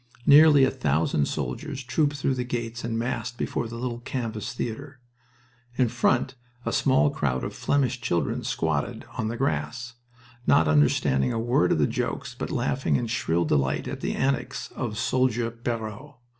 Nearly 0.25 0.63
a 0.63 0.71
thousand 0.71 1.27
soldiers 1.27 1.83
trooped 1.83 2.15
through 2.15 2.33
the 2.33 2.43
gates 2.43 2.83
and 2.83 2.97
massed 2.97 3.37
before 3.37 3.67
the 3.67 3.75
little 3.77 3.99
canvas 3.99 4.51
theater. 4.51 4.99
In 5.75 5.89
front 5.89 6.33
a 6.65 6.73
small 6.73 7.11
crowd 7.11 7.43
of 7.43 7.53
Flemish 7.53 8.01
children 8.01 8.43
squatted 8.43 9.05
on 9.19 9.27
the 9.27 9.37
grass, 9.37 9.93
not 10.47 10.67
understanding 10.67 11.31
a 11.31 11.37
word 11.39 11.71
of 11.71 11.77
the 11.77 11.85
jokes, 11.85 12.33
but 12.35 12.49
laughing 12.49 12.95
in 12.95 13.05
shrill 13.05 13.45
delight 13.45 13.87
at 13.87 13.99
the 14.01 14.15
antics 14.15 14.71
of 14.71 14.97
soldier 14.97 15.51
Pierrots. 15.51 16.15